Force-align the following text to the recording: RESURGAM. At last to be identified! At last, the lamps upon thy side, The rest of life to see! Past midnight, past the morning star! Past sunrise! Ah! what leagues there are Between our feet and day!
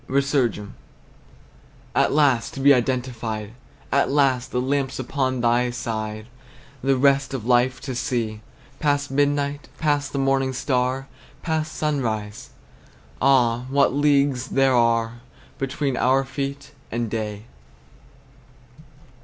RESURGAM. 0.07 0.73
At 1.93 2.11
last 2.11 2.55
to 2.55 2.59
be 2.59 2.73
identified! 2.73 3.53
At 3.91 4.09
last, 4.09 4.51
the 4.51 4.59
lamps 4.59 4.97
upon 4.97 5.41
thy 5.41 5.69
side, 5.69 6.25
The 6.81 6.97
rest 6.97 7.35
of 7.35 7.45
life 7.45 7.79
to 7.81 7.93
see! 7.93 8.41
Past 8.79 9.11
midnight, 9.11 9.69
past 9.77 10.11
the 10.11 10.17
morning 10.17 10.53
star! 10.53 11.07
Past 11.43 11.75
sunrise! 11.75 12.49
Ah! 13.21 13.67
what 13.69 13.93
leagues 13.93 14.47
there 14.47 14.73
are 14.73 15.21
Between 15.59 15.95
our 15.95 16.23
feet 16.25 16.71
and 16.91 17.07
day! 17.07 17.45